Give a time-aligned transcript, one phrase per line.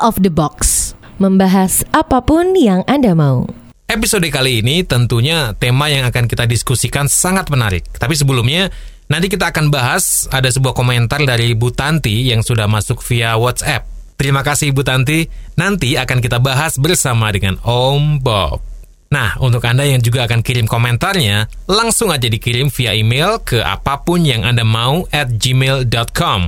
[0.00, 0.92] of the box.
[1.20, 3.44] Membahas apa pun yang Anda mau.
[3.90, 7.84] Episode kali ini tentunya tema yang akan kita diskusikan sangat menarik.
[7.92, 8.72] Tapi sebelumnya,
[9.10, 13.84] nanti kita akan bahas ada sebuah komentar dari Bu Tanti yang sudah masuk via WhatsApp.
[14.14, 15.26] Terima kasih Bu Tanti.
[15.58, 18.62] Nanti akan kita bahas bersama dengan Om Bob.
[19.10, 24.06] Nah, untuk Anda yang juga akan kirim komentarnya, langsung aja dikirim via email ke apa
[24.06, 26.40] pun yang Anda mau at gmail.com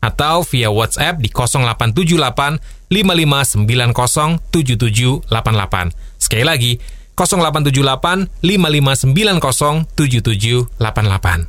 [0.00, 5.92] atau via WhatsApp di 0878 5590 7788.
[6.18, 6.72] Sekali lagi,
[7.16, 11.48] 0878 5590 7788.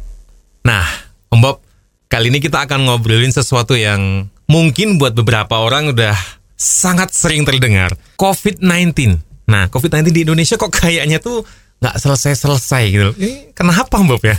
[0.64, 0.88] Nah,
[1.28, 1.60] Om Bob,
[2.08, 6.16] kali ini kita akan ngobrolin sesuatu yang mungkin buat beberapa orang udah
[6.56, 7.94] sangat sering terdengar.
[8.16, 9.20] COVID-19.
[9.48, 11.44] Nah, COVID-19 di Indonesia kok kayaknya tuh
[11.78, 13.12] nggak selesai-selesai gitu.
[13.16, 14.36] Ini kenapa Bob ya?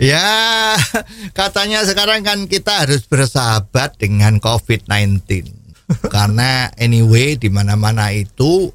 [0.12, 0.76] ya,
[1.32, 5.57] katanya sekarang kan kita harus bersahabat dengan COVID-19.
[5.88, 8.68] Karena anyway di mana-mana itu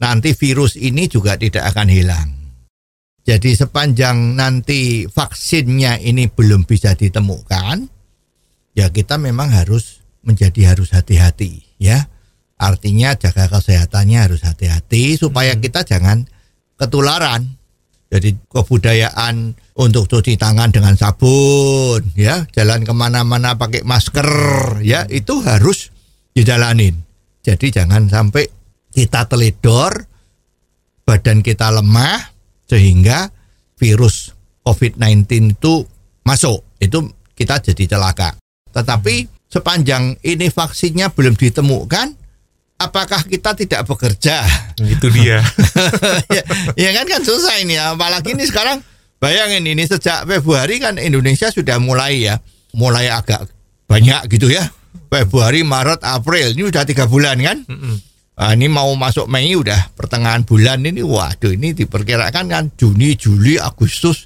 [0.00, 2.28] nanti virus ini juga tidak akan hilang.
[3.22, 7.86] Jadi sepanjang nanti vaksinnya ini belum bisa ditemukan,
[8.74, 12.10] ya kita memang harus menjadi harus hati-hati ya.
[12.58, 15.62] Artinya jaga kesehatannya harus hati-hati supaya hmm.
[15.62, 16.26] kita jangan
[16.78, 17.58] ketularan.
[18.12, 25.40] Jadi kebudayaan untuk cuci tangan dengan sabun, ya, jalan ke mana-mana pakai masker, ya, itu
[25.40, 25.88] harus
[26.36, 26.96] dijalanin.
[27.42, 28.48] Jadi jangan sampai
[28.92, 30.06] kita teledor,
[31.04, 32.32] badan kita lemah
[32.68, 33.28] sehingga
[33.76, 35.74] virus COVID-19 itu
[36.22, 36.62] masuk.
[36.78, 38.36] Itu kita jadi celaka.
[38.72, 42.14] Tetapi sepanjang ini vaksinnya belum ditemukan,
[42.78, 44.46] apakah kita tidak bekerja?
[44.78, 45.42] Itu dia.
[46.36, 46.42] ya,
[46.78, 47.92] ya kan kan susah ini ya.
[47.92, 48.80] Apalagi ini sekarang
[49.18, 52.38] bayangin ini sejak Februari kan Indonesia sudah mulai ya,
[52.72, 53.50] mulai agak
[53.90, 54.64] banyak gitu ya
[55.12, 57.68] Februari, Maret, April ini udah tiga bulan kan?
[58.32, 63.60] Nah, ini mau masuk Mei udah pertengahan bulan ini, waduh ini diperkirakan kan Juni, Juli,
[63.60, 64.24] Agustus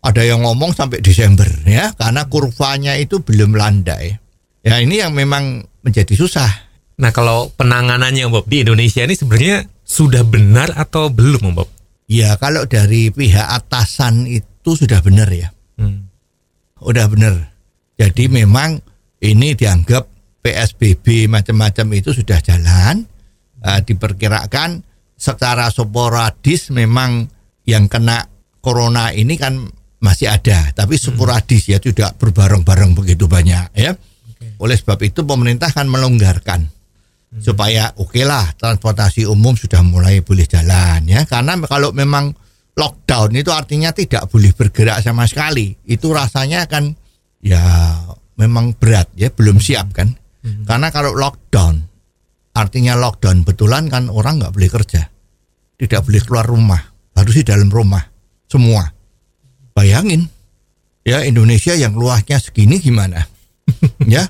[0.00, 4.16] ada yang ngomong sampai Desember ya, karena kurvanya itu belum landai.
[4.64, 6.48] Ya ini yang memang menjadi susah.
[7.00, 11.68] Nah kalau penanganannya Bob di Indonesia ini sebenarnya sudah benar atau belum Bob?
[12.08, 16.00] Ya kalau dari pihak atasan itu sudah benar ya, hmm.
[16.80, 17.34] udah benar.
[18.00, 18.80] Jadi memang
[19.20, 20.08] ini dianggap
[20.40, 23.04] PSBB macam-macam itu sudah jalan.
[23.60, 24.80] Uh, diperkirakan
[25.20, 27.28] secara sporadis memang
[27.68, 28.24] yang kena
[28.64, 29.68] corona ini kan
[30.00, 31.04] masih ada, tapi hmm.
[31.12, 33.92] sporadis ya tidak berbareng-bareng begitu banyak ya.
[33.92, 34.56] Okay.
[34.56, 37.44] Oleh sebab itu pemerintah kan melonggarkan hmm.
[37.44, 41.28] supaya oke okay lah transportasi umum sudah mulai boleh jalan ya.
[41.28, 42.32] Karena kalau memang
[42.72, 45.76] lockdown itu artinya tidak boleh bergerak sama sekali.
[45.84, 46.96] Itu rasanya kan
[47.44, 47.60] ya
[48.40, 50.16] memang berat ya, belum siap kan.
[50.40, 50.64] Hmm.
[50.64, 51.84] Karena kalau lockdown,
[52.56, 55.04] artinya lockdown betulan kan orang nggak boleh kerja,
[55.76, 56.80] tidak boleh keluar rumah,
[57.12, 58.00] harus di dalam rumah
[58.48, 58.88] semua.
[59.76, 60.24] Bayangin,
[61.04, 63.20] ya Indonesia yang luasnya segini gimana,
[64.08, 64.24] ya?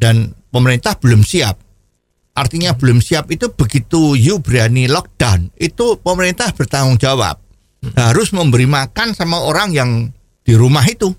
[0.00, 1.60] Dan pemerintah belum siap.
[2.32, 7.36] Artinya belum siap itu begitu you berani lockdown, itu pemerintah bertanggung jawab.
[7.84, 7.92] Hmm.
[7.92, 10.08] Harus memberi makan sama orang yang
[10.40, 11.12] di rumah itu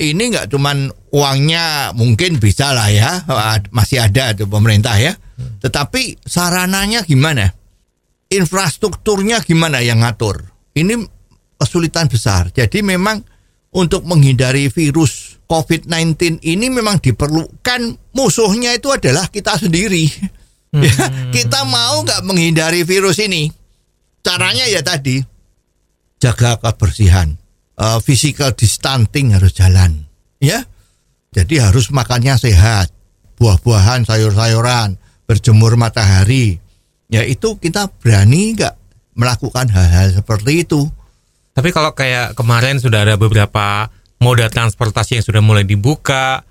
[0.00, 3.20] ini nggak cuman uangnya mungkin bisa lah ya
[3.68, 5.12] masih ada tuh pemerintah ya.
[5.60, 7.52] Tetapi sarananya gimana?
[8.32, 10.40] Infrastrukturnya gimana yang ngatur?
[10.72, 10.96] Ini
[11.60, 12.48] kesulitan besar.
[12.48, 13.20] Jadi memang
[13.76, 20.08] untuk menghindari virus COVID-19 ini memang diperlukan musuhnya itu adalah kita sendiri.
[20.70, 20.86] Hmm.
[20.86, 23.50] ya, kita mau nggak menghindari virus ini?
[24.22, 25.18] Caranya ya tadi
[26.20, 27.39] jaga kebersihan
[27.80, 30.04] uh, physical distancing harus jalan,
[30.36, 30.68] ya.
[31.32, 32.92] Jadi harus makannya sehat,
[33.40, 36.60] buah-buahan, sayur-sayuran, berjemur matahari.
[37.10, 38.74] Ya itu kita berani nggak
[39.14, 40.90] melakukan hal-hal seperti itu.
[41.54, 46.42] Tapi kalau kayak kemarin sudah ada beberapa moda transportasi yang sudah mulai dibuka,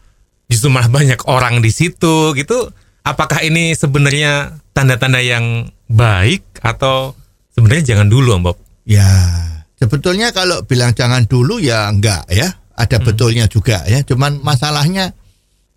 [0.47, 2.71] justru malah banyak orang di situ gitu.
[3.03, 7.15] Apakah ini sebenarnya tanda-tanda yang baik atau
[7.51, 8.57] sebenarnya jangan dulu, Om Bob?
[8.83, 9.07] Ya,
[9.79, 13.05] Sebetulnya kalau bilang jangan dulu ya enggak ya, ada hmm.
[13.07, 14.03] betulnya juga ya.
[14.03, 15.15] Cuman masalahnya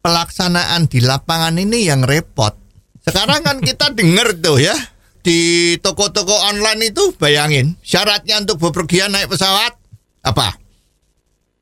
[0.03, 2.59] pelaksanaan di lapangan ini yang repot.
[3.07, 4.75] Sekarang kan kita dengar tuh ya
[5.23, 9.79] di toko-toko online itu bayangin syaratnya untuk bepergian naik pesawat
[10.27, 10.59] apa?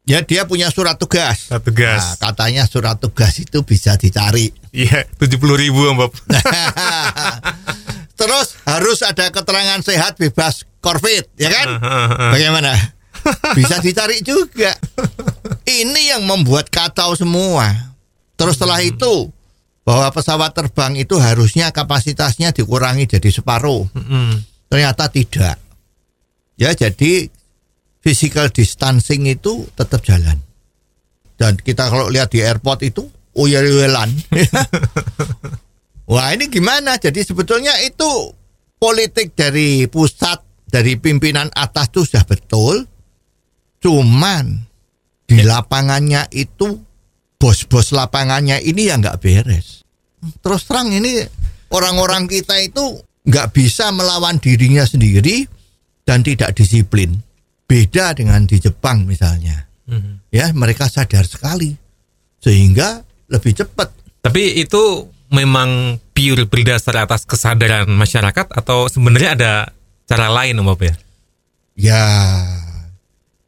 [0.08, 1.52] Ya dia punya surat tugas.
[1.52, 2.02] Surat tugas.
[2.02, 4.48] Nah, katanya surat tugas itu bisa dicari.
[4.72, 6.10] Iya, tujuh puluh ribu, Bob.
[8.20, 11.80] Terus harus ada keterangan sehat bebas Corvette, ya kan?
[12.36, 12.76] Bagaimana?
[13.58, 14.76] Bisa dicari juga.
[15.64, 17.96] Ini yang membuat kacau semua.
[18.36, 19.32] Terus setelah itu
[19.84, 23.88] bahwa pesawat terbang itu harusnya kapasitasnya dikurangi jadi separuh.
[23.96, 24.40] Mm-mm.
[24.68, 25.56] Ternyata tidak.
[26.60, 27.28] Ya, jadi
[28.04, 30.36] physical distancing itu tetap jalan.
[31.40, 34.12] Dan kita kalau lihat di airport itu uyel-uyelan.
[36.10, 36.98] Wah, ini gimana?
[36.98, 38.34] Jadi sebetulnya itu
[38.82, 42.82] politik dari pusat, dari pimpinan atas itu sudah betul.
[43.78, 44.66] Cuman
[45.30, 46.82] di lapangannya itu
[47.38, 49.86] bos-bos lapangannya ini yang nggak beres.
[50.42, 51.22] Terus terang ini
[51.70, 55.46] orang-orang kita itu nggak bisa melawan dirinya sendiri
[56.02, 57.22] dan tidak disiplin.
[57.70, 59.70] Beda dengan di Jepang misalnya.
[59.86, 60.26] Mhm.
[60.34, 61.78] Ya, mereka sadar sekali
[62.42, 63.94] sehingga lebih cepat.
[64.20, 69.52] Tapi itu memang pure berdasar atas kesadaran masyarakat atau sebenarnya ada
[70.10, 70.94] cara lain Om Bob ya?
[71.78, 72.04] Ya,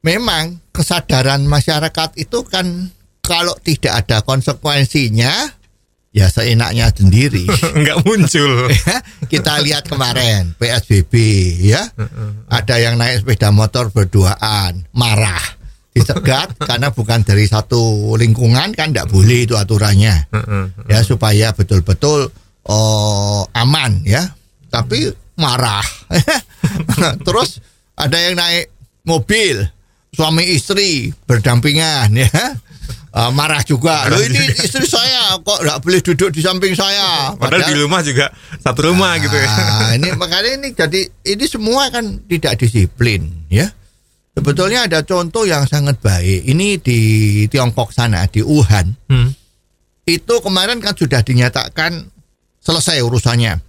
[0.01, 5.53] memang kesadaran masyarakat itu kan kalau tidak ada konsekuensinya,
[6.15, 7.45] ya seenaknya sendiri.
[7.77, 8.71] Enggak muncul.
[8.71, 11.13] Ya, kita lihat kemarin PSBB
[11.67, 11.83] ya
[12.49, 15.62] ada yang naik sepeda motor berduaan marah
[15.93, 20.29] dicegat karena bukan dari satu lingkungan kan tidak boleh itu aturannya.
[20.89, 22.33] Ya supaya betul-betul
[22.67, 24.33] oh, aman ya.
[24.73, 25.85] Tapi marah.
[27.27, 27.61] Terus
[27.97, 28.73] ada yang naik
[29.05, 29.61] mobil
[30.13, 32.29] suami istri berdampingan ya.
[33.13, 34.09] Eh, marah juga.
[34.09, 37.37] Loh ini istri saya kok nggak boleh duduk di samping saya?
[37.37, 39.53] Padahal di rumah juga satu rumah gitu ya.
[39.53, 43.69] Nah, ini makanya ini jadi ini semua kan tidak disiplin ya.
[44.33, 46.49] Sebetulnya ada contoh yang sangat baik.
[46.49, 46.99] Ini di
[47.53, 48.97] Tiongkok sana di Wuhan.
[49.13, 49.29] Hmm.
[50.09, 52.09] Itu kemarin kan sudah dinyatakan
[52.65, 53.61] selesai urusannya.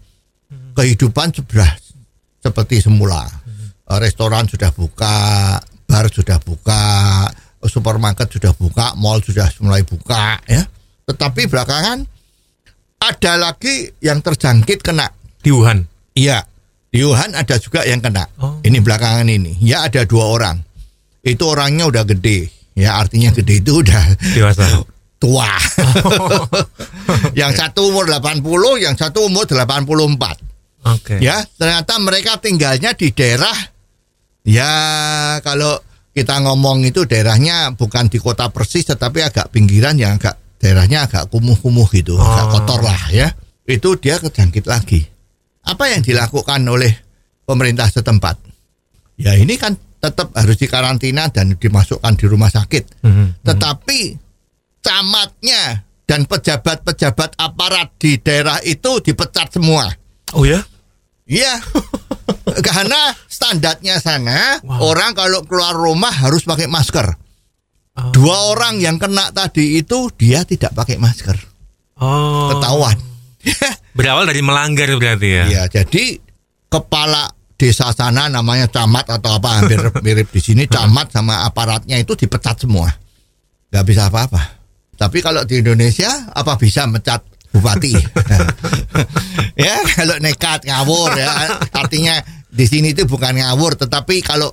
[0.73, 1.69] Kehidupan sebelah
[2.39, 3.27] seperti semula.
[3.91, 7.27] Eh, Restoran sudah buka, bar sudah buka,
[7.67, 10.63] supermarket sudah buka, mall sudah mulai buka ya.
[11.03, 12.07] Tetapi belakangan
[13.03, 15.11] ada lagi yang terjangkit kena
[15.43, 15.83] Di Wuhan.
[16.15, 16.39] Iya,
[16.93, 18.29] di Wuhan ada juga yang kena.
[18.37, 18.61] Oh.
[18.61, 19.57] Ini belakangan ini.
[19.65, 20.61] Ya ada dua orang.
[21.25, 22.53] Itu orangnya udah gede.
[22.77, 24.85] Ya artinya gede itu udah Dewasa.
[25.23, 25.49] tua.
[27.39, 29.73] yang satu umur 80, yang satu umur 84.
[30.83, 31.15] Oke.
[31.23, 33.55] Ya, ternyata mereka tinggalnya di daerah
[34.43, 34.69] ya
[35.39, 35.79] kalau
[36.11, 41.31] kita ngomong itu daerahnya bukan di kota persis tetapi agak pinggiran yang agak daerahnya agak
[41.31, 42.51] kumuh-kumuh gitu, agak Oh.
[42.59, 43.31] kotor lah ya.
[43.63, 45.12] Itu dia kejangkit lagi.
[45.63, 46.91] Apa yang dilakukan oleh
[47.43, 48.35] pemerintah setempat?
[49.15, 53.03] Ya ini kan tetap harus dikarantina dan dimasukkan di rumah sakit.
[53.03, 53.47] Mhm.
[53.47, 53.99] Tetapi
[54.83, 59.87] camatnya dan pejabat-pejabat aparat di daerah itu dipecat semua.
[60.35, 60.59] Oh ya?
[61.23, 61.55] Iya.
[62.67, 64.91] Karena standarnya sana Wow.
[64.91, 67.07] orang kalau keluar rumah harus pakai masker.
[67.93, 68.11] Oh.
[68.11, 71.37] Dua orang yang kena tadi itu dia tidak pakai masker.
[74.03, 75.43] Berawal dari melanggar berarti ya?
[75.47, 76.19] ya, jadi
[76.67, 82.11] kepala desa sana namanya camat atau apa hampir mirip di sini camat sama aparatnya itu
[82.11, 82.91] dipecat semua.
[83.71, 84.59] Gak bisa apa-apa.
[84.99, 87.23] Tapi kalau di Indonesia apa bisa mecat
[87.55, 87.95] bupati?
[89.63, 91.31] ya kalau nekat ngawur ya
[91.71, 92.19] artinya
[92.51, 94.51] di sini itu bukan ngawur tetapi kalau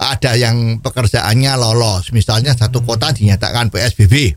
[0.00, 4.32] ada yang pekerjaannya lolos misalnya satu kota dinyatakan PSBB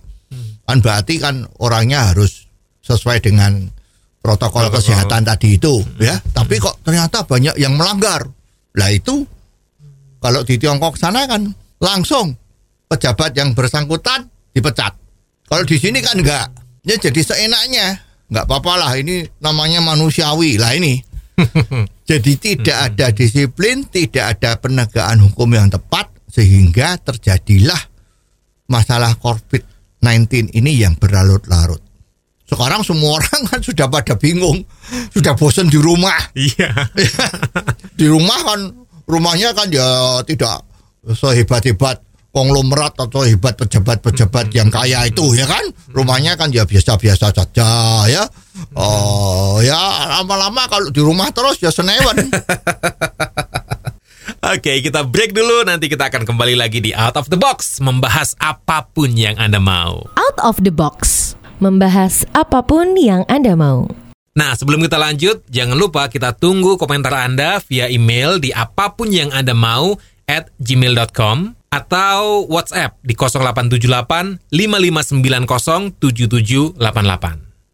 [0.68, 2.48] kan berarti kan orangnya harus
[2.86, 3.79] sesuai dengan
[4.20, 4.78] protokol Protokol.
[4.84, 6.20] kesehatan tadi itu ya.
[6.20, 8.28] Tapi kok ternyata banyak yang melanggar.
[8.76, 9.24] Lah itu
[10.20, 11.48] kalau di Tiongkok sana kan
[11.80, 12.36] langsung
[12.92, 14.94] pejabat yang bersangkutan dipecat.
[15.48, 16.48] Kalau di sini kan enggak.
[16.86, 18.06] Ya jadi seenaknya.
[18.30, 21.02] Nggak apa-apa lah ini namanya manusiawi lah ini.
[22.10, 27.80] Jadi tidak ada disiplin tidak ada penegakan hukum yang tepat sehingga terjadilah
[28.68, 31.82] masalah COVID-19 ini yang berlarut-larut
[32.50, 34.66] sekarang semua orang kan sudah pada bingung
[35.14, 36.74] sudah bosan di rumah Iya.
[38.00, 38.60] di rumah kan
[39.06, 40.66] rumahnya kan ya tidak
[41.06, 47.70] sehebat-hebat konglomerat atau hebat pejabat-pejabat yang kaya itu ya kan rumahnya kan ya biasa-biasa saja
[48.06, 48.24] ya
[48.78, 49.78] oh ya
[50.22, 52.18] lama-lama kalau di rumah terus ya senewan
[54.40, 55.68] Oke, kita break dulu.
[55.68, 57.84] Nanti kita akan kembali lagi di Out of the Box.
[57.84, 60.06] Membahas apa pun yang Anda mau.
[60.16, 61.34] Out of the box.
[61.60, 63.92] Membahas apa pun yang Anda mau.
[64.32, 69.12] Nah, sebelum kita lanjut, jangan lupa kita tunggu komentar Anda via email di apa pun
[69.12, 76.80] yang Anda mau at gmail.com atau WhatsApp di 0878 5590 7788.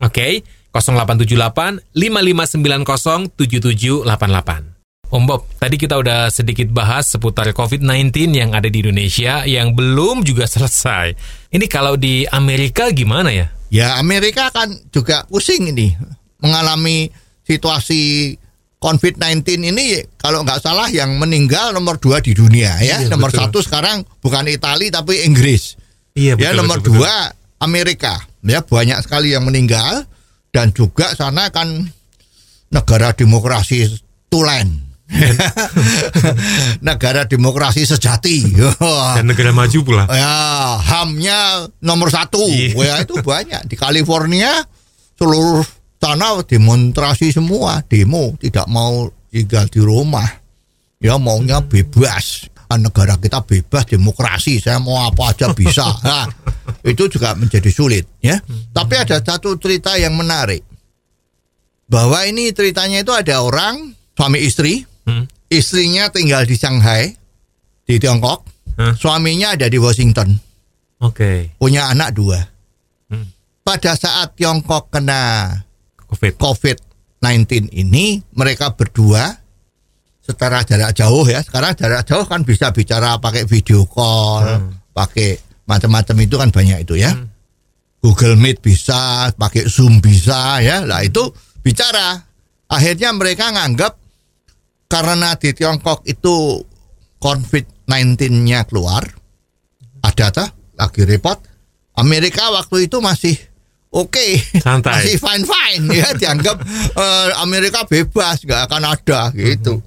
[0.01, 0.41] Oke,
[0.73, 4.74] 0878 5590 7788.
[5.15, 10.27] Om Bob, tadi kita udah sedikit bahas seputar COVID-19 yang ada di Indonesia yang belum
[10.27, 11.15] juga selesai.
[11.55, 13.47] Ini kalau di Amerika gimana ya?
[13.71, 15.95] Ya Amerika kan juga pusing ini
[16.43, 17.07] mengalami
[17.47, 18.35] situasi
[18.83, 22.99] COVID-19 ini kalau nggak salah yang meninggal nomor dua di dunia ya.
[22.99, 23.39] Iya, nomor betul.
[23.47, 25.79] satu sekarang bukan Italia tapi Inggris.
[26.11, 27.31] Iya, ya nomor dua
[27.63, 28.19] Amerika.
[28.43, 30.03] Ya banyak sekali yang meninggal
[30.51, 31.87] dan juga sana kan
[32.67, 33.87] negara demokrasi
[34.27, 34.84] tulen.
[36.87, 38.45] negara demokrasi sejati.
[39.17, 40.03] Dan negara maju pula.
[40.09, 40.35] Ya,
[40.81, 42.41] HAM-nya nomor satu.
[42.45, 42.73] Iya.
[42.75, 43.69] Ya, itu banyak.
[43.69, 44.65] Di California,
[45.17, 45.61] seluruh
[46.01, 47.81] sana demonstrasi semua.
[47.85, 50.27] Demo, tidak mau tinggal di rumah.
[51.01, 52.49] Ya, maunya bebas.
[52.65, 54.57] Ah, Negara kita bebas, demokrasi.
[54.57, 55.85] Saya mau apa aja bisa.
[56.05, 56.25] Nah,
[56.81, 58.09] itu juga menjadi sulit.
[58.21, 58.41] ya.
[58.73, 60.65] Tapi ada satu cerita yang menarik.
[61.85, 64.81] Bahwa ini ceritanya itu ada orang, suami istri.
[65.45, 65.53] Hmm.
[65.53, 67.13] Istrinya tinggal di Shanghai,
[67.85, 68.49] di Tiongkok.
[68.75, 68.91] Hah?
[68.97, 70.35] Suaminya ada di Washington
[70.99, 71.55] Oke.
[71.61, 72.41] punya anak dua.
[73.07, 73.29] Hmm.
[73.63, 75.53] Pada saat Tiongkok kena
[76.09, 76.35] COVID.
[76.37, 79.31] COVID-19 ini, mereka berdua
[80.25, 81.41] secara jarak jauh ya.
[81.45, 85.37] Sekarang jarak jauh kan bisa bicara pakai video call, pakai
[85.69, 87.13] macam-macam itu kan banyak itu ya.
[88.01, 90.85] Google Meet bisa, pakai Zoom bisa ya.
[90.85, 91.25] Lah itu
[91.65, 92.21] bicara.
[92.69, 94.04] Akhirnya mereka nganggap
[94.85, 96.61] karena di Tiongkok itu
[97.17, 99.03] COVID-19-nya keluar,
[100.05, 101.41] ada tuh lagi repot.
[101.95, 103.33] Amerika waktu itu masih
[103.89, 104.27] oke,
[104.59, 104.99] Santai.
[104.99, 106.59] masih fine fine ya dianggap
[107.03, 109.79] eh, Amerika bebas nggak akan ada gitu.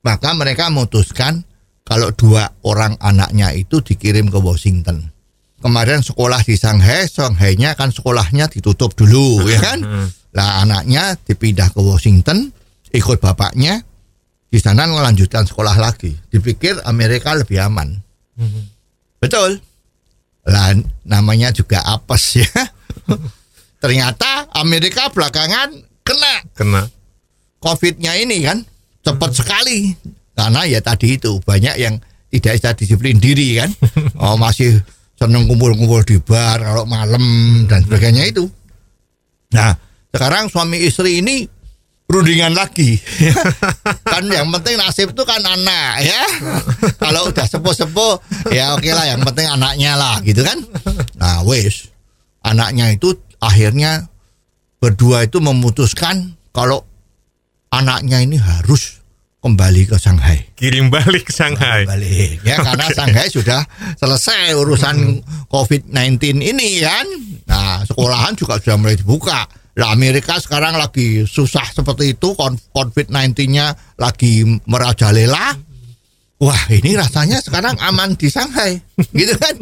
[0.00, 1.44] Maka mereka memutuskan
[1.84, 5.12] kalau dua orang anaknya itu dikirim ke Washington.
[5.60, 9.84] Kemarin sekolah di Shanghai, Shanghai-nya kan sekolahnya ditutup dulu ya kan.
[10.32, 12.48] Lah anaknya dipindah ke Washington
[12.96, 13.84] ikut bapaknya
[14.50, 16.10] di sana melanjutkan sekolah lagi.
[16.28, 18.02] Dipikir Amerika lebih aman.
[19.22, 19.62] Betul.
[20.50, 20.74] Lah
[21.06, 22.50] namanya juga apes ya.
[23.82, 25.70] Ternyata Amerika belakangan
[26.02, 26.82] kena Kena.
[27.62, 28.66] COVID-nya ini kan
[29.06, 29.94] cepat sekali.
[30.34, 32.02] Karena ya tadi itu banyak yang
[32.34, 33.70] tidak bisa disiplin diri kan.
[34.22, 34.82] Oh masih
[35.14, 37.22] seneng kumpul-kumpul di bar kalau malam
[37.70, 38.48] dan sebagainya itu.
[39.52, 39.76] Nah,
[40.10, 41.44] sekarang suami istri ini
[42.10, 42.98] rundingan lagi.
[44.12, 46.22] kan yang penting nasib itu kan anak ya.
[46.98, 48.14] Kalau udah sepuh-sepuh
[48.50, 50.58] ya oke lah yang penting anaknya lah gitu kan.
[51.14, 51.86] Nah, wes
[52.42, 54.10] anaknya itu akhirnya
[54.82, 56.82] berdua itu memutuskan kalau
[57.70, 58.98] anaknya ini harus
[59.40, 60.50] kembali ke Shanghai.
[60.58, 61.86] Kirim balik ke Shanghai.
[61.86, 63.62] Balik ya karena Shanghai sudah
[63.96, 67.06] selesai urusan COVID-19 ini kan.
[67.48, 69.59] Nah, sekolahan juga sudah mulai dibuka.
[69.80, 75.56] Lah Amerika sekarang lagi susah seperti itu kon- COVID-19-nya lagi merajalela.
[76.40, 78.76] Wah, ini rasanya sekarang aman di Shanghai.
[79.16, 79.56] Gitu kan?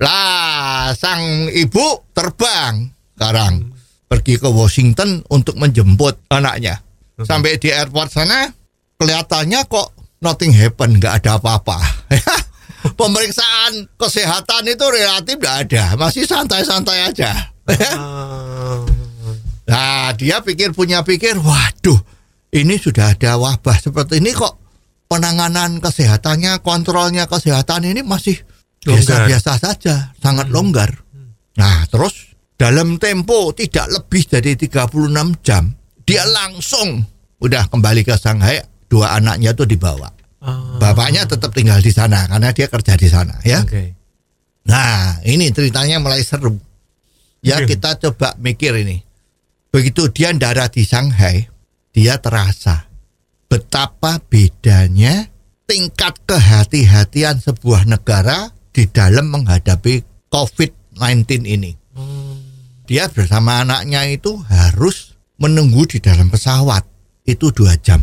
[0.00, 3.76] Lah, sang ibu terbang sekarang
[4.08, 6.80] pergi ke Washington untuk menjemput anaknya.
[7.20, 8.48] Sampai di airport sana
[8.96, 11.76] kelihatannya kok nothing happen, nggak ada apa-apa.
[13.00, 17.52] Pemeriksaan kesehatan itu relatif nggak ada, masih santai-santai aja.
[19.66, 21.98] Nah, dia pikir punya pikir, waduh,
[22.54, 24.54] ini sudah ada wabah seperti ini kok
[25.10, 28.38] penanganan kesehatannya, kontrolnya kesehatan ini masih
[28.86, 30.94] biasa-biasa saja, sangat longgar.
[31.58, 35.74] Nah, terus dalam tempo tidak lebih dari 36 jam,
[36.06, 37.02] dia langsung
[37.42, 40.10] udah kembali ke Shanghai, dua anaknya tuh dibawa.
[40.46, 43.66] Ah, Bapaknya tetap tinggal di sana karena dia kerja di sana ya.
[43.66, 43.98] Oke.
[44.66, 46.54] Nah, ini ceritanya mulai seru.
[47.42, 47.74] Ya, Oke.
[47.74, 49.05] kita coba mikir ini.
[49.76, 51.44] Begitu dia darat di Shanghai,
[51.92, 52.88] dia terasa
[53.44, 55.28] betapa bedanya
[55.68, 60.00] tingkat kehati-hatian sebuah negara di dalam menghadapi
[60.32, 61.76] COVID-19 ini.
[62.88, 66.80] Dia bersama anaknya itu harus menunggu di dalam pesawat.
[67.28, 68.00] Itu dua jam.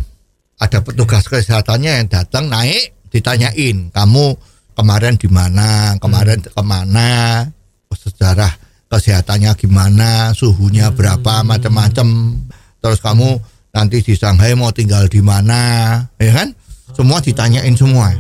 [0.62, 4.38] Ada petugas kesehatannya yang datang naik, ditanyain, kamu
[4.78, 7.50] kemarin di mana, kemarin ke mana,
[7.90, 8.63] sejarah
[8.94, 12.38] kesehatannya gimana, suhunya berapa, macam-macam.
[12.78, 13.42] Terus kamu
[13.74, 16.54] nanti di Shanghai mau tinggal di mana, ya kan?
[16.94, 18.14] Semua ditanyain semua.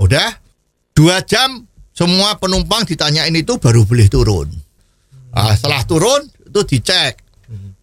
[0.00, 0.32] Udah
[0.96, 4.48] dua jam semua penumpang ditanyain itu baru boleh turun.
[5.28, 7.20] Ah, setelah turun itu dicek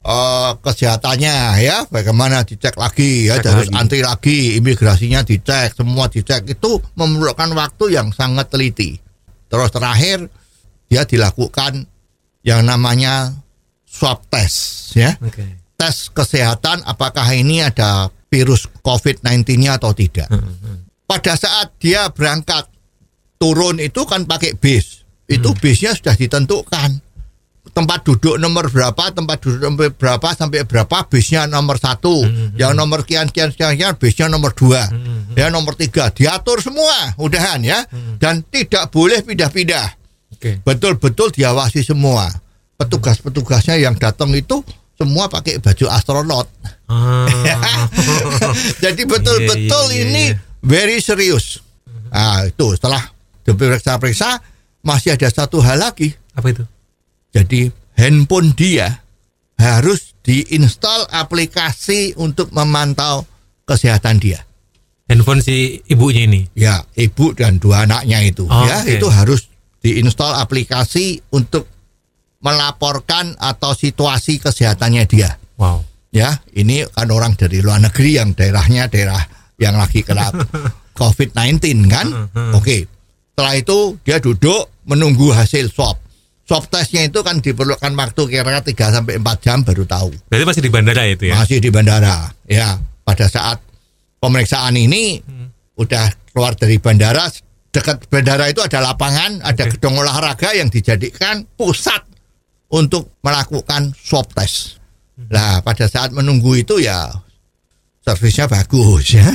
[0.01, 3.77] eh, kesehatannya ya, bagaimana dicek lagi ya, Cek harus lagi.
[3.77, 8.97] antri lagi, imigrasinya dicek, semua dicek itu memerlukan waktu yang sangat teliti.
[9.45, 10.25] Terus terakhir
[10.89, 11.85] dia dilakukan
[12.45, 13.33] yang namanya
[13.89, 15.43] swab test ya Oke.
[15.75, 20.27] tes kesehatan apakah ini ada virus COVID-19-nya atau tidak.
[21.07, 22.67] Pada saat dia berangkat
[23.39, 25.05] turun itu kan pakai bis.
[25.25, 27.01] Itu bisnya sudah ditentukan.
[27.65, 32.23] Tempat duduk nomor berapa, tempat duduk nomor berapa sampai berapa bisnya nomor satu,
[32.55, 34.85] yang nomor sekian sekian sekian, sekian bisnya nomor dua,
[35.35, 37.83] ya nomor tiga diatur semua, udahan ya,
[38.21, 40.04] dan tidak boleh pindah-pindah.
[40.45, 40.61] Oke.
[40.61, 42.29] Betul-betul diawasi semua.
[42.77, 44.61] Petugas-petugasnya yang datang itu
[44.93, 46.45] semua pakai baju astronot.
[46.85, 47.25] Ah.
[48.85, 50.37] Jadi betul-betul Iya, iya, ini iya.
[50.61, 51.65] very serius.
[52.13, 53.01] Ah itu setelah
[53.41, 54.37] diperiksa-periksa
[54.85, 56.13] masih ada satu hal lagi.
[56.37, 56.61] Apa itu?
[57.33, 59.01] Jadi handphone dia
[59.57, 63.25] harus diinstal aplikasi untuk memantau
[63.65, 64.45] kesehatan dia.
[65.09, 66.45] Handphone si ibunya ini.
[66.53, 68.93] Ya, ibu dan dua anaknya itu Oh, ya oke.
[68.93, 69.41] itu harus
[69.85, 71.69] diinstal aplikasi untuk
[72.41, 75.37] melaporkan atau situasi kesehatannya dia.
[75.61, 75.85] Wow.
[76.09, 79.21] Ya, ini kan orang dari luar negeri yang daerahnya daerah
[79.61, 80.33] yang lagi kena
[80.99, 82.07] COVID-19 kan.
[82.57, 82.89] Oke.
[83.35, 86.01] Setelah itu dia duduk menunggu hasil swab.
[86.45, 90.09] Swab testnya itu kan diperlukan waktu kira-kira 3 sampai 4 jam baru tahu.
[90.29, 91.35] Berarti masih di bandara itu ya?
[91.41, 92.31] Masih di bandara.
[92.47, 93.59] Ya, pada saat
[94.23, 95.19] pemeriksaan ini
[95.75, 97.27] udah keluar dari bandara
[97.75, 101.99] dekat bandara itu ada lapangan, ada gedung olahraga yang dijadikan pusat
[102.71, 104.79] untuk melakukan swab test.
[105.27, 107.11] Nah, pada saat menunggu itu ya
[107.99, 109.27] servisnya bagus ya.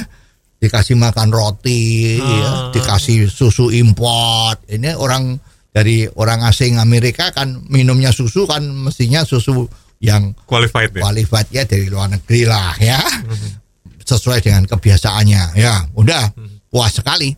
[0.61, 4.61] Dikasih makan roti, ya, dikasih susu import.
[4.69, 5.41] Ini orang
[5.73, 9.65] dari orang asing Amerika kan minumnya susu kan mestinya susu
[10.05, 11.01] yang Qualified ya?
[11.01, 13.01] qualified ya dari luar negeri lah ya.
[14.05, 15.57] Sesuai dengan kebiasaannya.
[15.57, 16.37] Ya, udah
[16.69, 17.33] puas sekali.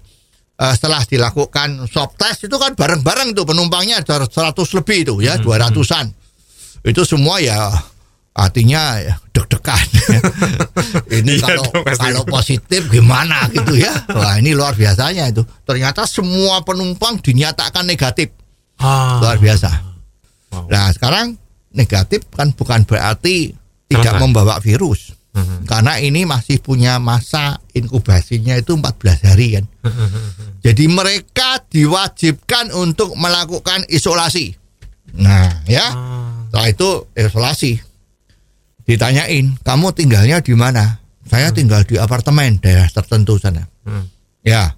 [0.62, 5.34] Eh, setelah dilakukan swab test itu kan bareng-bareng tuh penumpangnya ada 100 lebih itu ya,
[5.42, 6.06] 200-an.
[6.86, 7.66] Itu semua ya
[8.30, 9.86] artinya ya, deg-degan.
[11.18, 13.90] ini Iya kalau dong, kalau positif gimana gitu ya.
[14.14, 15.42] Wah, ini luar biasanya itu.
[15.66, 18.30] Ternyata semua penumpang dinyatakan negatif.
[18.78, 19.18] Ah.
[19.18, 19.70] Luar biasa.
[20.54, 20.70] Wow.
[20.70, 21.34] Nah sekarang
[21.74, 23.50] negatif kan bukan berarti
[23.90, 25.10] tidak membawa virus.
[25.32, 25.64] Mhm.
[25.64, 29.64] Karena ini masih punya masa inkubasinya itu 14 hari kan.
[30.60, 34.52] Jadi mereka diwajibkan untuk melakukan isolasi.
[35.16, 36.44] Nah ya, Ah.
[36.48, 37.72] setelah itu isolasi.
[38.82, 41.00] Ditanyain, kamu tinggalnya di mana?
[41.24, 43.64] Saya tinggal di apartemen daerah tertentu sana.
[43.86, 44.10] Hmm.
[44.42, 44.74] Ya,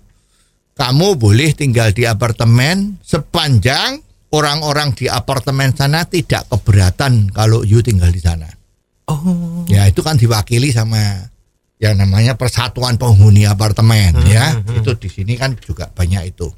[0.77, 8.11] kamu boleh tinggal di apartemen sepanjang orang-orang di apartemen sana tidak keberatan kalau you tinggal
[8.13, 8.47] di sana.
[9.05, 9.65] Oh.
[9.69, 11.29] Ya, itu kan diwakili sama
[11.77, 14.57] yang namanya Persatuan Penghuni Apartemen ya.
[14.65, 16.49] Itu di sini kan juga banyak itu.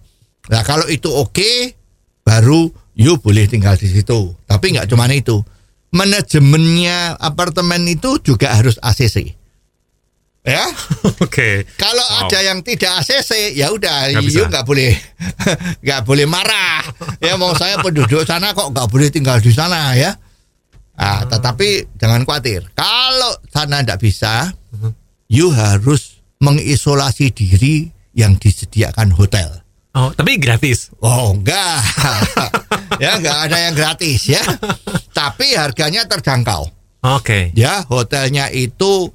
[0.46, 1.74] Nah, kalau itu oke,
[2.22, 4.30] baru you boleh tinggal di situ.
[4.46, 5.42] Tapi nggak cuma itu.
[5.90, 9.34] Manajemennya apartemen itu juga harus ACC.
[10.46, 10.62] Ya,
[11.26, 11.66] Oke.
[11.74, 12.30] kalau Wow.
[12.30, 14.94] ada yang tidak ACC, ya udah, you nggak boleh,
[15.82, 16.86] nggak boleh marah.
[17.18, 20.14] Ya mau saya penduduk sana kok nggak boleh tinggal di sana ya.
[20.96, 22.64] Ah, tetapi jangan khawatir.
[22.72, 24.48] Kalau sana tidak bisa,
[25.28, 29.60] you harus mengisolasi diri yang disediakan hotel.
[29.96, 30.92] Oh, tapi gratis.
[31.00, 31.80] Oh enggak,
[33.02, 34.44] ya enggak ada yang gratis ya.
[35.16, 36.68] Tapi harganya terjangkau.
[37.16, 37.48] Oke.
[37.56, 39.08] Ya, hotelnya itu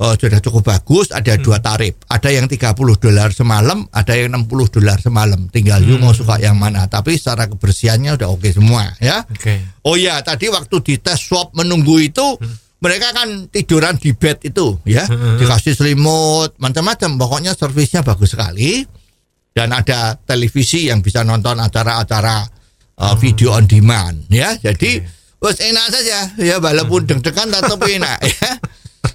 [0.00, 2.00] oh, sudah cukup bagus, ada dua tarif.
[2.08, 5.50] Ada yang 30 dolar semalam, ada yang 60 dolar semalam.
[5.52, 6.88] Tinggal you mau suka yang mana.
[6.88, 9.22] Tapi secara kebersihannya udah oke semua ya.
[9.28, 9.82] Oke.
[9.84, 12.38] Oh ya, tadi waktu dites swab menunggu itu
[12.82, 15.06] mereka kan tiduran di bed itu ya,
[15.38, 17.14] dikasih selimut, macam-macam.
[17.20, 18.82] Pokoknya servisnya bagus sekali.
[19.52, 22.40] Dan ada televisi yang bisa nonton acara-acara
[22.96, 24.56] uh, video on demand ya.
[24.56, 24.96] Jadi
[25.42, 28.50] wes enak saja ya walaupun deg-degan tapi enak ya.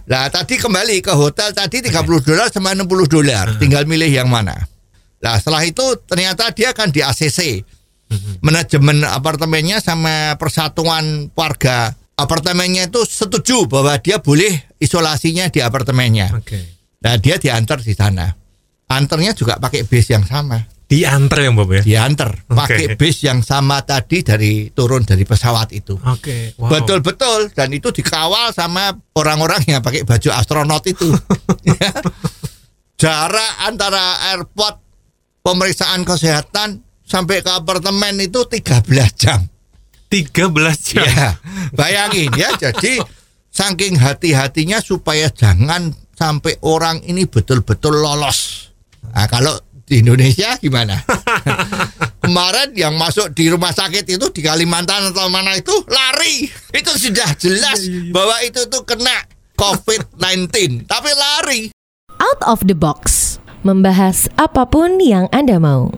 [0.07, 4.55] Nah, tadi kembali ke hotel tadi 30 dolar sama 60 dolar, tinggal milih yang mana.
[5.19, 7.63] Nah, setelah itu ternyata dia kan di ACC
[8.39, 16.33] manajemen apartemennya sama persatuan warga apartemennya itu setuju bahwa dia boleh isolasinya di apartemennya.
[16.33, 16.59] Oke.
[17.03, 18.33] Nah dia diantar di sana.
[18.87, 20.63] Antarnya juga pakai bis yang sama.
[20.87, 21.83] Diantar ya, Bob ya?
[21.83, 25.99] Diantar pakai bis yang sama tadi dari turun dari pesawat itu.
[25.99, 26.55] Oke.
[26.55, 26.79] Wow.
[26.79, 31.11] Betul-betul dan itu dikawal sama orang-orang yang pakai baju astronot itu.
[31.67, 31.91] Ya.
[32.95, 34.79] Jarak antara airport
[35.43, 38.87] pemeriksaan kesehatan sampai ke apartemen itu 13
[39.19, 39.43] jam.
[40.07, 40.47] 13
[40.87, 41.03] jam.
[41.03, 41.35] Ya,
[41.75, 42.55] bayangin ya.
[42.63, 43.03] Jadi
[43.51, 48.71] saking hati-hatinya supaya jangan sampai orang ini betul-betul lolos.
[49.11, 50.99] Nah, kalau di Indonesia gimana?
[52.27, 56.51] Kemarin yang masuk di rumah sakit itu di Kalimantan atau mana itu lari.
[56.75, 59.23] Itu sudah jelas bahwa itu tuh kena
[59.55, 61.61] COVID-19, tapi lari.
[62.19, 63.39] Out of the box.
[63.63, 65.89] Membahas apa pun yang Anda mau.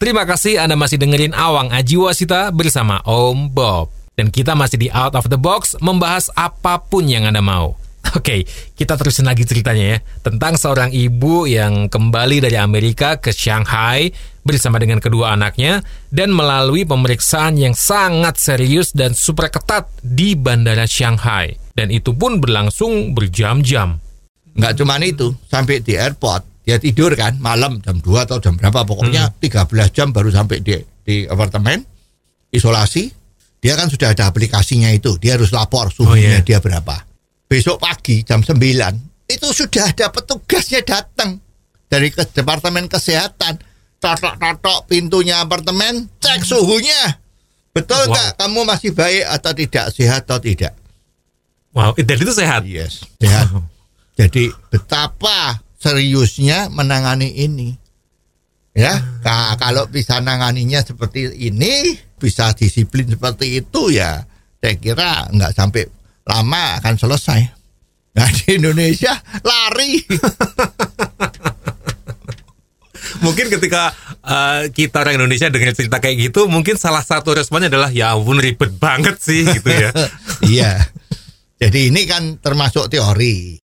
[0.00, 3.92] Terima kasih Anda masih dengerin Awang Ajiwasita bersama Om Bob.
[4.14, 7.78] Dan kita masih di Out of the Box membahas apa pun yang Anda mau.
[8.12, 8.44] Oke,
[8.76, 14.12] kita terusin lagi ceritanya ya tentang seorang ibu yang kembali dari Amerika ke Shanghai
[14.44, 15.80] bersama dengan kedua anaknya
[16.12, 21.56] dan melalui pemeriksaan yang sangat serius dan super ketat di bandara Shanghai.
[21.72, 23.98] Dan itu pun berlangsung berjam-jam.
[24.54, 28.88] Nggak cuma itu, sampai di airport dia tidur kan malam jam 2 atau jam berapa
[28.88, 29.40] pokoknya hmm.
[29.42, 31.82] 13 jam baru sampai di di apartemen
[32.52, 33.10] isolasi.
[33.64, 36.44] Dia kan sudah ada aplikasinya itu, dia harus lapor suhunya oh, yeah.
[36.44, 37.13] dia berapa
[37.48, 41.40] besok pagi jam 9 itu sudah ada petugasnya datang.
[41.88, 43.60] Dari ke departemen kesehatan.
[44.02, 46.48] Totok-totok pintunya apartemen cek hmm.
[46.48, 47.02] suhunya.
[47.72, 48.36] Betul nggak?
[48.36, 48.38] Wow.
[48.44, 49.84] kamu masih baik atau tidak?
[49.96, 50.76] Sehat atau tidak?
[51.72, 52.68] Wow dan itu sehat?
[52.68, 53.48] Yes sehat.
[54.14, 57.74] Jadi betapa seriusnya menangani ini.
[58.76, 64.26] Ya nah, kalau bisa nanganinya seperti ini bisa disiplin seperti itu ya
[64.60, 65.86] saya kira nggak sampai
[66.24, 67.40] lama akan selesai.
[68.14, 70.00] Nah di Indonesia lari.
[73.24, 77.90] mungkin ketika uh, kita orang Indonesia dengar cerita kayak gitu, mungkin salah satu responnya adalah
[77.90, 79.90] ya ampun ribet banget sih gitu ya.
[80.54, 80.72] iya.
[81.58, 83.56] Jadi ini kan termasuk teori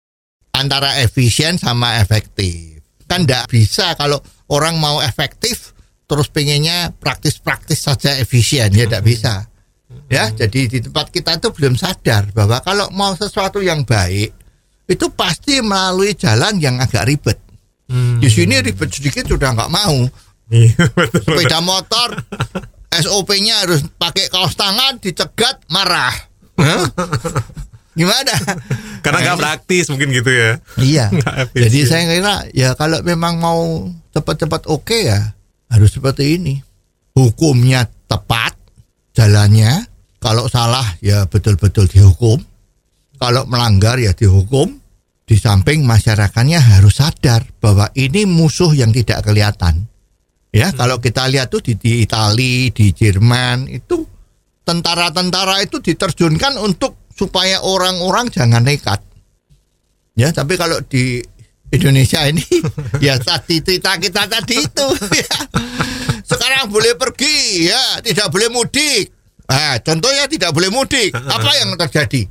[0.55, 2.79] antara efisien sama efektif.
[3.09, 4.21] Kan tidak bisa kalau
[4.53, 5.73] orang mau efektif
[6.09, 9.48] terus pengennya praktis-praktis saja efisien ya tidak bisa.
[10.09, 14.33] Ya, jadi di tempat kita itu belum sadar bahwa kalau mau sesuatu yang baik
[14.89, 17.37] itu pasti melalui jalan yang agak ribet.
[17.85, 18.17] Hmm.
[18.17, 20.09] Di sini ribet sedikit sudah nggak mau.
[20.49, 20.73] Iya,
[21.13, 22.25] Sepeda motor
[22.89, 26.13] SOP-nya harus pakai kaos tangan, dicegat, marah.
[27.93, 28.33] Gimana?
[29.05, 30.57] Karena nggak nah, praktis mungkin gitu ya.
[30.81, 31.05] Iya.
[31.69, 35.37] Jadi saya kira ya kalau memang mau cepat-cepat oke okay ya
[35.69, 36.65] harus seperti ini.
[37.13, 38.57] Hukumnya tepat,
[39.13, 39.88] jalannya
[40.19, 42.43] kalau salah ya betul-betul dihukum.
[43.19, 44.79] Kalau melanggar ya dihukum.
[45.29, 49.85] Di samping masyarakatnya harus sadar bahwa ini musuh yang tidak kelihatan.
[50.49, 50.77] Ya, hmm.
[50.81, 54.01] kalau kita lihat tuh di, di Itali, di Jerman itu
[54.65, 59.05] tentara-tentara itu diterjunkan untuk supaya orang-orang jangan nekat.
[60.17, 61.21] Ya, tapi kalau di
[61.69, 62.41] Indonesia ini
[63.05, 65.29] ya cerita kita tadi itu ya.
[66.25, 69.18] Sekarang boleh pergi ya, tidak boleh mudik.
[69.49, 71.09] Nah, contohnya tidak boleh mudik.
[71.09, 72.29] Apa yang terjadi?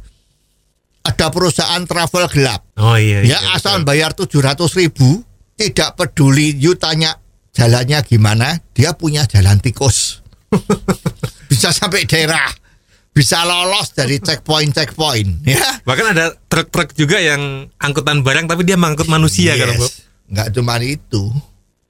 [1.02, 2.62] Ada perusahaan travel gelap.
[2.78, 3.26] Oh iya.
[3.26, 3.88] iya ya asal betul.
[3.90, 5.26] bayar tujuh ratus ribu,
[5.58, 6.54] tidak peduli.
[6.54, 7.18] You tanya
[7.50, 10.22] jalannya gimana, dia punya jalan tikus.
[11.50, 12.46] bisa sampai daerah,
[13.10, 15.42] bisa lolos dari checkpoint checkpoint.
[15.42, 15.82] Ya.
[15.82, 19.60] Bahkan ada truk-truk juga yang angkutan barang, tapi dia mengangkut manusia yes.
[19.64, 19.92] kan, Bob?
[20.28, 21.22] Nggak cuma itu,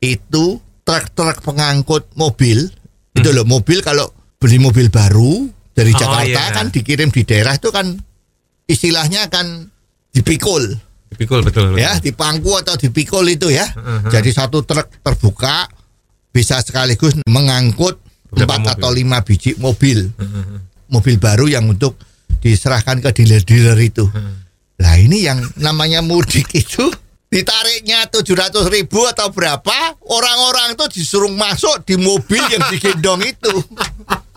[0.00, 0.44] itu
[0.88, 2.70] truk-truk pengangkut mobil.
[3.12, 3.18] Hmm.
[3.18, 6.54] Itu loh mobil kalau beli mobil baru dari oh, Jakarta iya.
[6.54, 7.98] kan dikirim di daerah itu kan
[8.70, 9.66] istilahnya kan
[10.14, 10.62] dipikul.
[11.10, 11.82] Dipikul betul, betul.
[11.82, 13.66] Ya, dipangku atau dipikul itu ya.
[13.74, 14.10] Uh-huh.
[14.10, 15.66] Jadi satu truk terbuka
[16.30, 17.98] bisa sekaligus mengangkut
[18.30, 20.06] empat atau lima biji mobil.
[20.14, 20.62] Uh-huh.
[20.88, 21.98] Mobil baru yang untuk
[22.38, 24.06] diserahkan ke dealer-dealer itu.
[24.06, 24.34] Uh-huh.
[24.78, 26.86] Nah, ini yang namanya mudik itu
[27.28, 33.52] ditariknya tujuh ratus ribu atau berapa orang-orang itu disuruh masuk di mobil yang digendong itu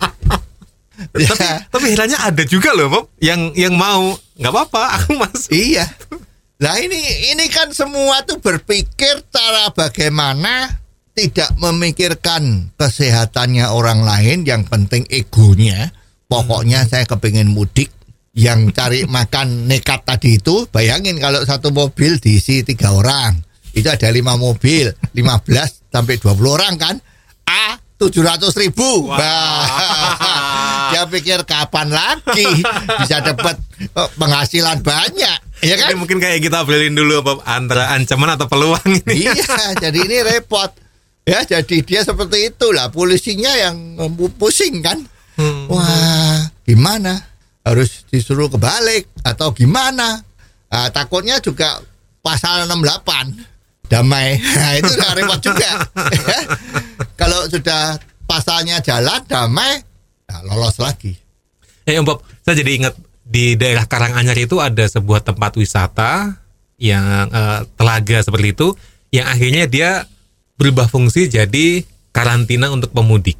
[1.18, 1.28] ya.
[1.34, 4.14] tapi tapi herannya ada juga loh Bob yang yang mau.
[4.38, 5.52] Nggak apa-apa aku masuk.
[5.54, 5.86] Iya.
[6.62, 10.82] Nah ini ini kan semua tuh berpikir cara bagaimana
[11.18, 15.92] tidak memikirkan kesehatannya orang lain yang penting egonya.
[16.30, 16.90] Pokoknya hmm.
[16.90, 17.92] saya kepingin mudik
[18.38, 23.42] yang cari makan nekat tadi itu bayangin kalau satu mobil diisi tiga orang.
[23.72, 26.96] Itu ada lima mobil 15 sampai 20 orang kan?
[27.48, 29.08] A tujuh ratus ribu.
[29.08, 29.16] Wow.
[30.92, 32.48] dia pikir kapan lagi
[33.00, 35.90] bisa dapat eh, penghasilan banyak ya kan?
[35.94, 39.32] Ini mungkin kayak kita beliin dulu apa antara ancaman atau peluang ini.
[39.32, 40.74] Iya, jadi ini repot.
[41.22, 43.96] Ya, jadi dia seperti itulah polisinya yang
[44.36, 44.98] pusing kan.
[45.38, 45.70] Hmm.
[45.70, 47.30] Wah, gimana?
[47.62, 50.26] Harus disuruh kebalik atau gimana?
[50.72, 51.78] Nah, takutnya juga
[52.26, 54.42] pasal 68 damai.
[54.42, 55.72] Nah, itu udah repot juga.
[56.22, 56.40] Ya.
[57.20, 59.84] Kalau sudah pasalnya jalan damai,
[60.32, 61.12] nah, lolos lagi.
[61.84, 62.94] Eh Om Bob, saya jadi ingat
[63.28, 66.40] di daerah Karanganyar itu ada sebuah tempat wisata
[66.82, 68.74] yang uh, telaga seperti itu
[69.14, 70.08] yang akhirnya dia
[70.56, 71.84] berubah fungsi jadi
[72.16, 73.38] karantina untuk pemudik.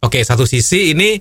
[0.00, 1.20] Oke, satu sisi ini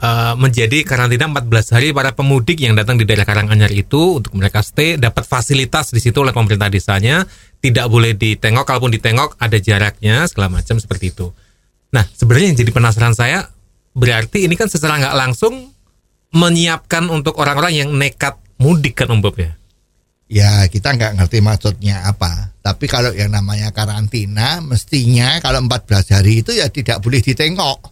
[0.00, 4.60] uh, menjadi karantina 14 hari para pemudik yang datang di daerah Karanganyar itu untuk mereka
[4.60, 7.24] stay dapat fasilitas di situ oleh pemerintah desanya,
[7.60, 11.32] tidak boleh ditengok kalaupun ditengok ada jaraknya segala macam seperti itu.
[11.90, 13.50] Nah, sebenarnya yang jadi penasaran saya
[13.96, 15.72] berarti ini kan secara nggak langsung
[16.30, 19.56] menyiapkan untuk orang-orang yang nekat mudik kan Om Bob ya?
[20.30, 22.54] Ya kita nggak ngerti maksudnya apa.
[22.62, 27.90] Tapi kalau yang namanya karantina, mestinya kalau 14 hari itu ya tidak boleh ditengok.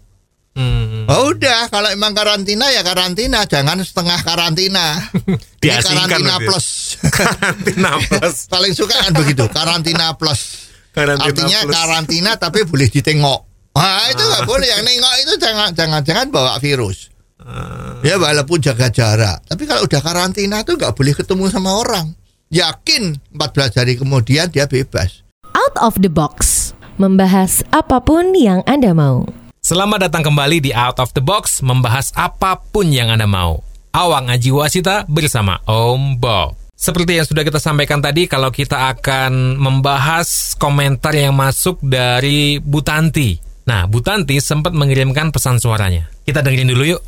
[0.58, 1.06] Hmm.
[1.06, 5.02] Oh udah, kalau emang karantina ya karantina, jangan setengah karantina.
[5.62, 6.98] Ini karantina plus.
[7.10, 8.36] karantina plus.
[8.54, 10.70] Paling suka kan begitu, karantina plus.
[10.94, 11.74] Karantina Artinya plus.
[11.74, 13.47] karantina tapi boleh ditengok.
[13.78, 14.48] Nah itu nggak ah.
[14.50, 17.14] boleh, yang nengok itu jangan jangan jangan bawa virus.
[17.38, 18.02] Ah.
[18.02, 19.46] Ya walaupun jaga jarak.
[19.46, 24.64] Tapi kalau udah karantina tuh nggak boleh ketemu sama orang yakin 14 hari kemudian dia
[24.64, 25.24] bebas.
[25.52, 29.24] Out of the box, membahas apa pun yang Anda mau.
[29.60, 33.60] Selamat datang kembali di Out of the Box, membahas apa pun yang Anda mau.
[33.92, 36.56] Awang Aji Wasita bersama Om Bob.
[36.78, 42.80] Seperti yang sudah kita sampaikan tadi, kalau kita akan membahas komentar yang masuk dari Bu
[42.86, 43.47] Tanti.
[43.68, 46.08] Nah, Bu Tanti sempat mengirimkan pesan suaranya.
[46.24, 47.04] Kita dengerin dulu yuk.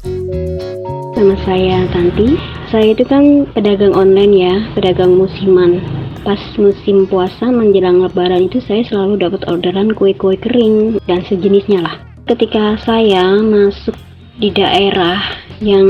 [1.16, 2.36] Nama saya Tanti.
[2.68, 5.80] Saya itu kan pedagang online ya, pedagang musiman.
[6.20, 11.96] Pas musim puasa menjelang lebaran itu saya selalu dapat orderan kue-kue kering dan sejenisnya lah.
[12.28, 13.96] Ketika saya masuk
[14.36, 15.16] di daerah
[15.64, 15.88] yang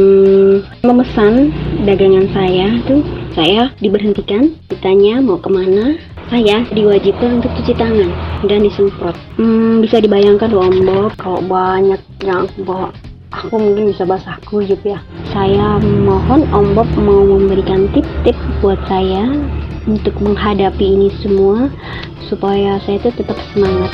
[0.86, 1.50] memesan
[1.82, 3.02] dagangan saya tuh
[3.34, 5.98] saya diberhentikan ditanya mau ke mana
[6.30, 8.10] saya diwajibkan untuk cuci tangan
[8.46, 12.94] dan disemprot hmm, bisa dibayangkan loh Bob kalau banyak yang bawa
[13.34, 14.98] aku mungkin bisa basah kuyup ya.
[15.30, 19.26] Saya mohon Om Bob mau memberikan tip-tip buat saya
[19.86, 21.70] untuk menghadapi ini semua
[22.26, 23.90] supaya saya itu tetap semangat.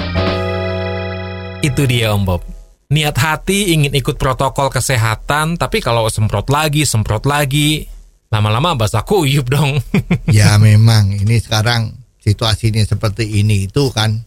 [1.60, 2.42] Itu dia Om Bob.
[2.86, 7.82] Niat hati ingin ikut protokol kesehatan, tapi kalau semprot lagi, semprot lagi,
[8.30, 9.82] lama-lama basah kuyup dong.
[10.30, 14.26] ya memang ini sekarang situasinya seperti ini itu kan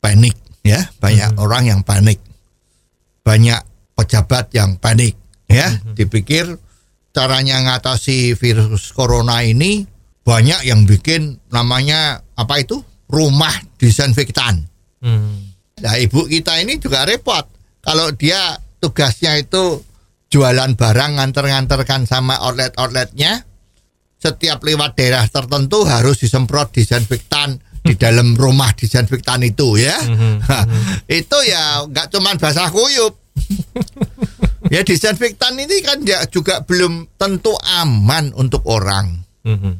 [0.00, 0.32] panik
[0.64, 1.44] ya, banyak hmm.
[1.44, 2.16] orang yang panik.
[3.20, 3.60] Banyak
[3.92, 5.18] pejabat yang panik
[5.50, 5.96] ya mm-hmm.
[5.98, 6.46] dipikir
[7.10, 9.82] caranya ngatasi virus corona ini
[10.22, 14.68] banyak yang bikin namanya apa itu rumah disinfektan.
[15.00, 15.56] Hmm.
[15.80, 17.48] Nah ibu kita ini juga repot
[17.80, 19.82] kalau dia tugasnya itu
[20.28, 23.47] jualan barang nganter-nganterkan sama outlet-outletnya
[24.18, 29.96] setiap lewat daerah tertentu harus disemprot disinfektan di dalam rumah disinfektan itu ya.
[30.08, 30.82] Mm -hmm.
[31.06, 33.14] itu ya nggak cuman basah kuyup
[34.74, 39.22] ya disinfektan ini kan ya juga belum tentu aman untuk orang.
[39.46, 39.74] Mm-hmm.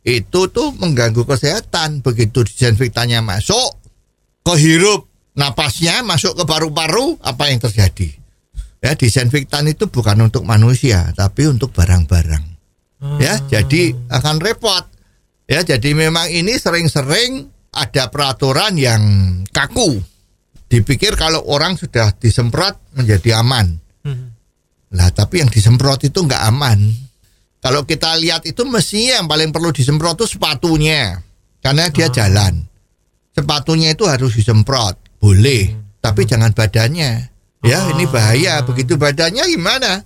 [0.00, 3.76] Itu tuh mengganggu kesehatan begitu disinfektannya masuk
[4.46, 8.16] kehirup napasnya masuk ke paru-paru apa yang terjadi?
[8.80, 12.49] Ya disinfektan itu bukan untuk manusia tapi untuk barang-barang.
[13.00, 13.38] Ya ah.
[13.48, 14.84] jadi akan repot.
[15.50, 19.02] Ya jadi memang ini sering-sering ada peraturan yang
[19.50, 19.98] kaku
[20.70, 23.74] dipikir kalau orang sudah disemprot menjadi aman.
[24.06, 24.30] Hmm.
[24.94, 26.78] Lah tapi yang disemprot itu nggak aman.
[27.60, 31.20] Kalau kita lihat itu mestinya yang paling perlu disemprot itu sepatunya,
[31.60, 32.12] karena dia oh.
[32.14, 32.64] jalan.
[33.36, 36.00] Sepatunya itu harus disemprot, boleh, hmm.
[36.00, 36.30] tapi hmm.
[36.30, 37.12] jangan badannya.
[37.60, 37.92] Ya oh.
[37.92, 38.64] ini bahaya.
[38.64, 40.00] Begitu badannya gimana?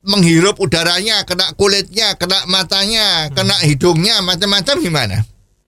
[0.00, 3.36] Menghirup udaranya, kena kulitnya, kena matanya, hmm.
[3.36, 5.16] kena hidungnya, macam-macam gimana?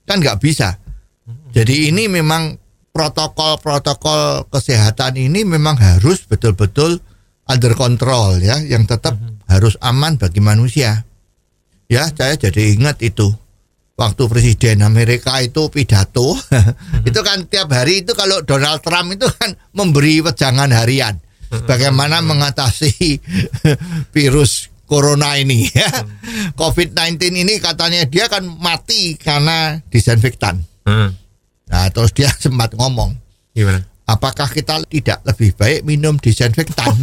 [0.08, 0.80] Kan nggak bisa.
[1.28, 1.52] Hmm.
[1.52, 7.00] Jadi ini memang protokol-protokol kesehatan ini memang harus betul-betul
[7.48, 9.48] under control ya, yang tetap mm-hmm.
[9.48, 11.02] harus aman bagi manusia.
[11.88, 13.32] Ya, saya jadi ingat itu
[13.96, 17.04] waktu presiden Amerika itu pidato, mm-hmm.
[17.08, 21.18] itu kan tiap hari itu kalau Donald Trump itu kan memberi wejangan harian.
[21.68, 23.20] Bagaimana mengatasi
[24.14, 25.88] virus corona ini ya.
[25.88, 26.56] Mm-hmm.
[26.56, 30.60] COVID-19 ini katanya dia kan mati karena disinfektan.
[30.84, 31.10] Mm-hmm.
[31.72, 33.16] Nah, terus dia sempat ngomong.
[33.56, 33.80] Gimana?
[34.04, 36.92] Apakah kita tidak lebih baik minum disinfektan?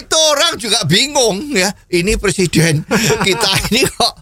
[0.00, 1.68] Itu orang juga bingung ya.
[1.90, 2.86] Ini presiden
[3.26, 4.14] kita ini kok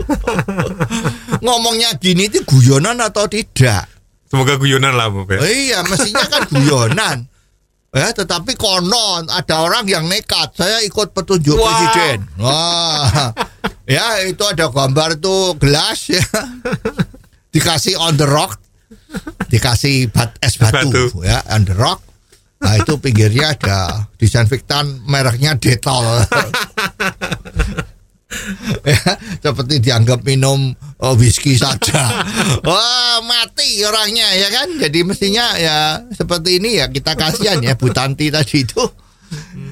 [1.44, 3.99] ngomongnya gini itu guyonan atau tidak?
[4.30, 5.26] Semoga guyonan lah, Bu.
[5.26, 5.42] Ya.
[5.42, 7.18] Iya, mestinya kan guyonan.
[7.90, 10.54] Ya, tetapi konon ada orang yang nekat.
[10.54, 11.66] Saya ikut petunjuk Wah.
[11.66, 12.18] presiden.
[12.38, 13.34] Wah.
[13.90, 16.22] Ya, itu ada gambar tuh gelas ya.
[17.50, 18.62] Dikasih on the rock,
[19.50, 21.98] dikasih bat, es batu, batu ya, on the rock.
[22.62, 26.06] Nah, itu pinggirnya ada disinfektan mereknya Detol.
[28.86, 29.00] ya,
[29.42, 30.70] seperti dianggap minum
[31.02, 32.24] oh whisky saja.
[32.68, 34.68] Wah, mati orangnya ya kan.
[34.78, 35.76] Jadi mestinya ya
[36.14, 38.84] seperti ini ya kita kasihan ya Bu Tanti tadi itu.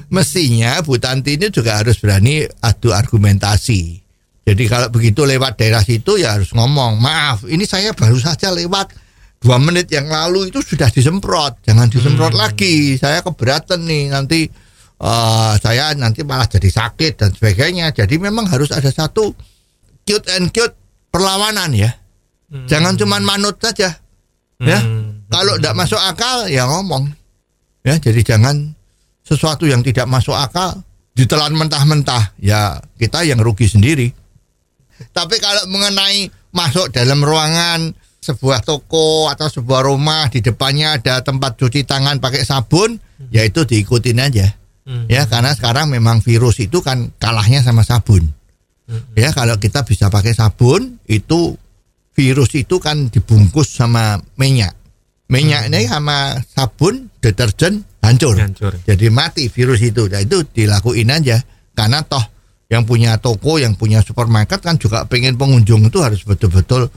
[0.09, 4.01] Mestinya Bu Tanti ini juga harus berani adu argumentasi.
[4.49, 8.97] Jadi kalau begitu lewat daerah situ ya harus ngomong, maaf ini saya baru saja lewat
[9.39, 12.41] dua menit yang lalu itu sudah disemprot, jangan disemprot Hmm.
[12.43, 12.97] lagi.
[12.97, 14.49] Saya keberatan nih nanti
[14.99, 17.95] eh, saya nanti malah jadi sakit dan sebagainya.
[17.95, 19.31] Jadi memang harus ada satu
[20.03, 20.75] cute and cute
[21.09, 21.91] perlawanan ya.
[22.49, 23.93] Jangan cuman manut saja.
[24.57, 24.79] Ya.
[24.81, 25.23] Hmm.
[25.29, 27.13] Kalau tidak masuk akal ya ngomong.
[27.85, 28.73] Ya, jadi jangan
[29.23, 30.81] sesuatu yang tidak masuk akal
[31.13, 32.33] ditelan mentah-mentah.
[32.41, 34.09] Ya, kita yang rugi sendiri.
[35.15, 41.55] Tapi kalau mengenai masuk dalam ruangan sebuah toko atau sebuah rumah di depannya ada tempat
[41.55, 42.99] cuci tangan pakai sabun,
[43.31, 44.47] ya itu diikutin aja.
[44.89, 45.05] Hmm.
[45.05, 48.25] Ya, karena sekarang memang virus itu kan kalahnya sama sabun.
[49.13, 51.53] Ya, kalau kita bisa pakai sabun, itu
[52.17, 54.73] virus itu kan dibungkus sama minyak.
[55.29, 58.33] Minyak ini sama sabun, deterjen hancur.
[58.33, 58.73] Hancur.
[58.81, 60.09] Jadi mati virus itu.
[60.09, 61.37] Nah, itu dilakuin aja.
[61.77, 62.25] Karena toh
[62.65, 66.89] yang punya toko, yang punya supermarket kan juga pengen pengunjung itu harus betul-betul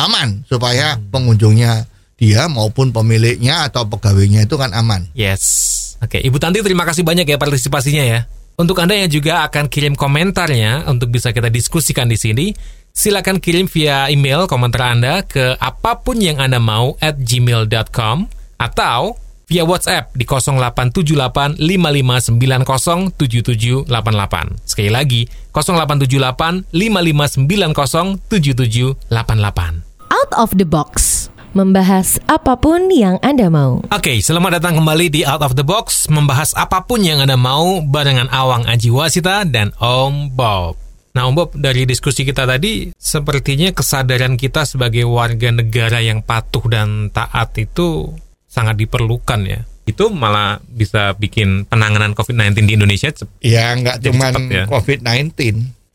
[0.00, 1.84] aman supaya pengunjungnya
[2.16, 5.04] dia maupun pemiliknya atau pegawainya itu kan aman.
[5.12, 5.76] Yes.
[6.06, 8.20] Oke, Ibu Tanti terima kasih banyak ya partisipasinya ya.
[8.56, 12.54] Untuk Anda yang juga akan kirim komentarnya untuk bisa kita diskusikan di sini,
[12.94, 19.18] silakan kirim via email komentar Anda ke apa pun yang Anda mau at gmail.com atau
[19.50, 24.62] via WhatsApp di 0878 5590 7788.
[24.64, 29.84] Sekali lagi, 0878 5590 7788.
[30.06, 31.25] Out of the box.
[31.56, 33.80] Membahas apa pun yang Anda mau.
[33.88, 37.80] Oke, selamat datang kembali di Out of the Box membahas apa pun yang Anda mau
[37.80, 40.76] barengan Awang Aji Wasita dan Om Bob.
[41.16, 46.60] Nah, Om Bob, dari diskusi kita tadi sepertinya kesadaran kita sebagai warga negara yang patuh
[46.68, 48.04] dan taat itu
[48.44, 49.64] sangat diperlukan ya.
[49.88, 54.68] Itu malah bisa bikin penanganan COVID-19 di Indonesia cep- Ya nggak cuma ya.
[54.68, 55.32] COVID-19,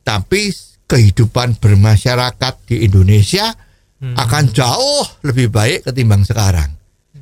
[0.01, 0.49] tapi
[0.89, 3.53] kehidupan bermasyarakat di Indonesia
[4.01, 4.17] Hmm.
[4.17, 6.73] akan jauh lebih baik ketimbang sekarang.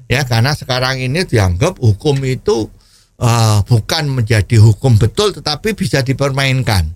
[0.07, 2.71] Ya karena sekarang ini dianggap hukum itu
[3.19, 6.87] uh, bukan menjadi hukum betul, tetapi bisa dipermainkan.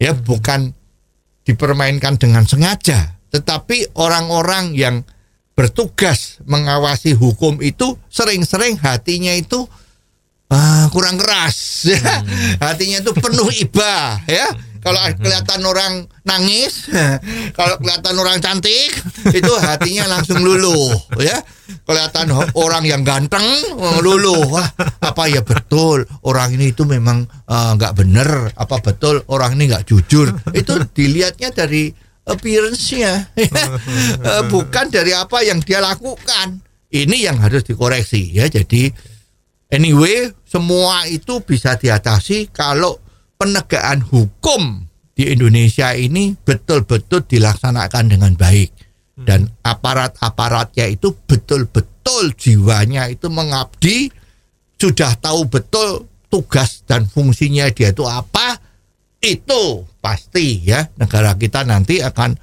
[0.00, 0.24] Ya Hmm.
[0.24, 0.60] bukan
[1.44, 5.04] dipermainkan dengan sengaja, tetapi orang-orang yang
[5.52, 9.68] bertugas mengawasi hukum itu sering-sering hatinya itu
[10.48, 11.98] ah, kurang keras ya.
[12.64, 15.92] hatinya itu penuh iba ya kalau kelihatan orang
[16.24, 16.88] nangis
[17.58, 18.90] kalau kelihatan orang cantik
[19.30, 21.38] itu hatinya langsung luluh ya.
[21.84, 23.44] Kelihatan orang yang ganteng
[24.00, 24.48] luluh.
[24.48, 24.68] Wah
[25.04, 26.08] apa ya betul.
[26.24, 28.52] Orang ini itu memang eh, nggak bener.
[28.56, 30.32] Apa betul orang ini nggak jujur?
[30.56, 31.92] Itu dilihatnya dari
[32.28, 33.62] appearance-nya ya.
[34.28, 36.60] Eh, bukan dari apa yang dia lakukan.
[36.88, 38.48] Ini yang harus dikoreksi ya.
[38.48, 39.16] Jadi
[39.68, 42.96] Anyway, semua itu bisa diatasi kalau
[43.38, 48.70] penegakan hukum di Indonesia ini betul-betul dilaksanakan dengan baik.
[49.18, 54.14] Dan aparat-aparatnya itu betul-betul jiwanya itu mengabdi
[54.78, 58.62] sudah tahu betul tugas dan fungsinya dia itu apa
[59.18, 62.38] itu pasti ya negara kita nanti akan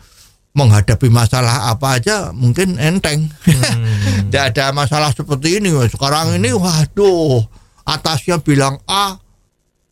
[0.51, 3.31] menghadapi masalah apa aja mungkin enteng.
[4.27, 5.71] Tidak ada masalah seperti ini.
[5.87, 7.39] Sekarang ini waduh
[7.87, 9.15] atasnya bilang A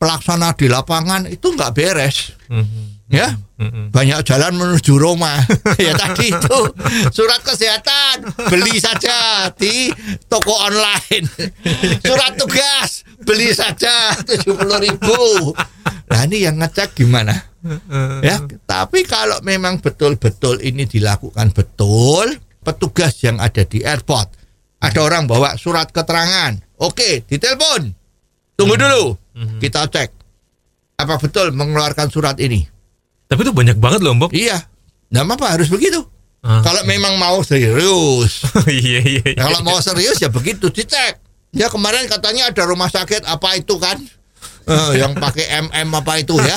[0.03, 2.35] pelaksana di lapangan itu nggak beres.
[3.07, 3.39] Ya?
[3.95, 5.39] Banyak jalan menuju Roma.
[5.79, 6.59] Ya tadi itu
[7.15, 8.35] surat kesehatan.
[8.51, 9.87] Beli saja di
[10.27, 11.23] toko online.
[12.03, 15.55] Surat tugas beli saja tujuh ribu.
[16.11, 17.31] Nah ini yang ngecek gimana?
[18.19, 22.27] Ya tapi kalau memang betul-betul ini dilakukan betul
[22.59, 24.35] petugas yang ada di airport
[24.83, 26.59] ada orang bawa surat keterangan.
[26.83, 27.95] Oke ditelepon.
[28.59, 30.09] Tunggu dulu kita cek
[30.95, 32.69] apa betul mengeluarkan surat ini
[33.23, 34.31] Tapi itu banyak banget loh, Om Bob.
[34.31, 34.61] Iya.
[35.09, 36.05] Nah, apa harus begitu?
[36.39, 36.61] Ah.
[36.61, 38.45] Kalau memang mau serius.
[38.69, 39.39] Iya, iya, iya.
[39.39, 41.17] Kalau mau serius ya begitu dicek.
[41.49, 43.97] Ya kemarin katanya ada rumah sakit apa itu kan?
[44.63, 46.53] Eh, yang pakai MM apa itu ya?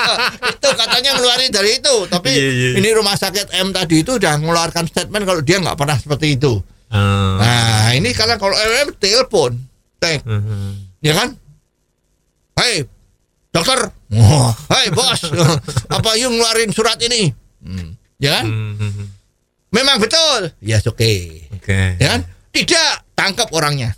[0.54, 1.96] itu katanya ngeluarin dari itu.
[2.06, 2.78] Tapi Iya, iya, iya.
[2.80, 6.56] ini rumah sakit M tadi itu udah mengeluarkan statement kalau dia nggak pernah seperti itu.
[6.88, 7.36] Ah.
[7.36, 9.60] Nah, ini karena kalau MM telepon,
[9.98, 10.98] tek, Mhm.
[10.98, 11.36] ya kan?
[12.54, 12.86] Hei,
[13.50, 15.20] dokter, oh, hei bos,
[15.96, 17.34] apa you ngeluarin surat ini?
[17.64, 18.44] Hmm, Ya kan?
[18.46, 19.04] Mhm.
[19.74, 20.54] Memang betul.
[20.62, 21.14] Ya oke.
[21.58, 21.98] Oke.
[21.98, 22.20] Ya kan?
[22.54, 23.90] Tidak, tangkap orangnya.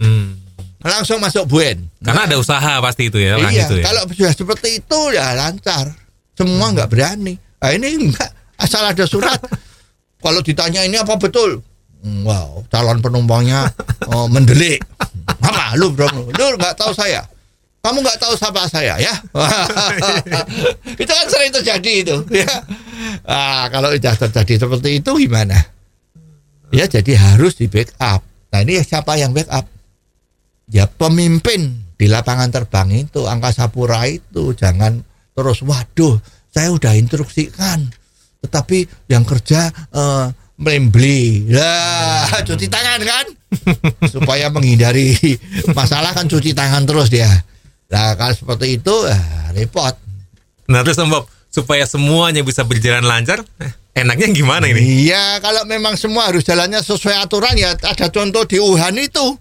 [0.00, 0.40] Hmm.
[0.80, 1.92] Langsung masuk buen.
[2.00, 3.84] Karena ada usaha pasti itu ya, orang iya, itu ya.
[3.84, 5.92] kalau sudah seperti itu ya lancar.
[6.32, 7.36] Semua nggak berani.
[7.36, 9.36] Nah, ini enggak asal ada surat.
[10.24, 11.60] Kalau ditanya ini apa betul?
[12.00, 13.68] Hmm, Wow, calon penumpangnya
[14.08, 14.80] oh, mendelik.
[15.48, 16.08] Apa lu bro?
[16.08, 17.24] Lu nggak tahu saya.
[17.80, 19.14] Kamu nggak tahu siapa saya ya?
[21.02, 22.16] itu kan sering terjadi itu.
[22.28, 22.52] Ya.
[23.24, 25.56] Ah, kalau sudah terjadi seperti itu gimana?
[26.70, 28.20] Ya jadi harus di backup.
[28.52, 29.64] Nah ini siapa yang backup?
[30.68, 34.52] Ya pemimpin di lapangan terbang itu, angkasa pura itu.
[34.52, 35.00] Jangan
[35.32, 36.20] terus, waduh
[36.52, 37.88] saya udah instruksikan.
[38.44, 40.26] Tetapi yang kerja eh,
[40.60, 41.48] membeli.
[41.48, 43.26] Lah, cuci tangan kan?
[44.14, 45.16] Supaya menghindari
[45.72, 47.28] masalah kan cuci tangan terus dia.
[47.90, 49.94] Nah kalau seperti itu ah, repot.
[50.70, 55.10] Nah terus Om Bob, supaya semuanya bisa berjalan lancar, eh, enaknya gimana ini?
[55.10, 59.34] Iya, kalau memang semua harus jalannya sesuai aturan ya ada contoh di Wuhan itu.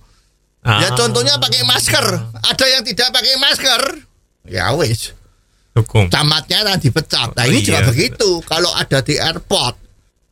[0.59, 2.05] Ya Ah, contohnya pakai masker.
[2.41, 3.81] Ada yang tidak pakai masker.
[4.49, 5.13] Ya wis,
[5.77, 6.09] hukum.
[6.09, 7.31] camatnya nanti dipecat.
[7.37, 7.79] Nah Oh, ini iya.
[7.79, 8.29] juga begitu.
[8.43, 9.77] Kalau ada di airport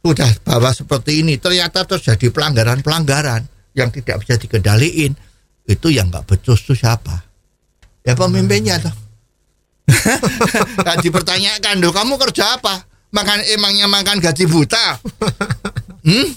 [0.02, 3.46] sudah bawa seperti ini, ternyata terjadi pelanggaran-pelanggaran
[3.78, 5.14] yang tidak bisa dikendaliin.
[5.64, 7.27] Itu yang nggak becus itu siapa?
[8.08, 8.96] Ya pemimpinnya toh.
[10.80, 12.88] Nah, dipertanyakan, "Loh, kamu kerja apa?
[13.12, 15.04] Makan emangnya makan gaji buta?"
[16.08, 16.28] Hmm?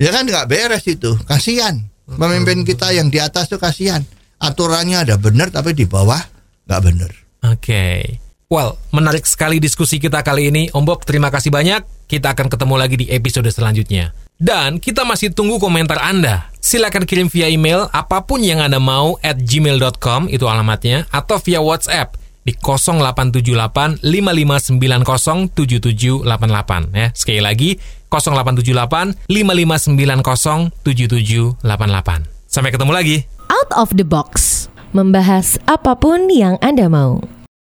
[0.00, 1.12] Ya kan nggak beres itu.
[1.28, 1.76] Kasihan.
[2.08, 4.00] Pemimpin kita yang di atas tuh kasihan.
[4.40, 6.24] Aturannya ada benar tapi di bawah
[6.64, 7.12] nggak benar.
[7.52, 8.16] Oke.
[8.48, 10.72] Well, menarik sekali diskusi kita kali ini.
[10.72, 12.08] Om Bob, terima kasih banyak.
[12.08, 14.16] Kita akan ketemu lagi di episode selanjutnya.
[14.40, 16.48] Dan kita masih tunggu komentar Anda.
[16.68, 21.64] Silakan kirim via email apa pun yang Anda mau at gmail.com, itu alamatnya, atau via
[21.64, 27.08] WhatsApp di 0878 5590 7788 ya.
[27.16, 27.80] Sekali lagi
[28.12, 32.28] 0878 5590 7788.
[32.52, 33.24] Sampai ketemu lagi.
[33.48, 34.68] Out of the box.
[34.92, 37.37] Membahas apa pun yang Anda mau.